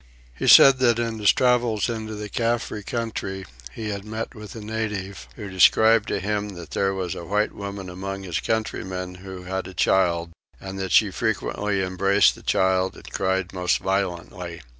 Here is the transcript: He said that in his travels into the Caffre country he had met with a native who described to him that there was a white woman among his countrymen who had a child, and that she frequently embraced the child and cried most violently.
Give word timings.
He 0.33 0.47
said 0.47 0.79
that 0.79 0.97
in 0.97 1.19
his 1.19 1.31
travels 1.31 1.87
into 1.87 2.15
the 2.15 2.27
Caffre 2.27 2.81
country 2.83 3.45
he 3.71 3.89
had 3.89 4.03
met 4.03 4.33
with 4.33 4.55
a 4.55 4.59
native 4.59 5.27
who 5.35 5.47
described 5.47 6.07
to 6.07 6.19
him 6.19 6.55
that 6.55 6.71
there 6.71 6.91
was 6.95 7.13
a 7.13 7.23
white 7.23 7.51
woman 7.53 7.87
among 7.87 8.23
his 8.23 8.39
countrymen 8.39 9.13
who 9.21 9.43
had 9.43 9.67
a 9.67 9.75
child, 9.75 10.31
and 10.59 10.79
that 10.79 10.91
she 10.91 11.11
frequently 11.11 11.83
embraced 11.83 12.33
the 12.33 12.41
child 12.41 12.95
and 12.95 13.13
cried 13.13 13.53
most 13.53 13.77
violently. 13.77 14.63